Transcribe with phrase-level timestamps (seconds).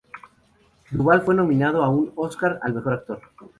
[0.89, 3.21] Duvall fue nominado a un Óscar al Mejor Actor.